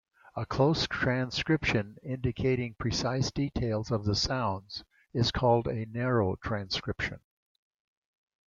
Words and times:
A 0.35 0.47
close 0.47 0.87
transcription, 0.87 1.97
indicating 2.01 2.73
precise 2.79 3.29
details 3.29 3.91
of 3.91 4.03
the 4.03 4.15
sounds, 4.15 4.83
is 5.13 5.31
called 5.31 5.67
a 5.67 5.85
"narrow 5.85 6.37
transcription". 6.37 7.19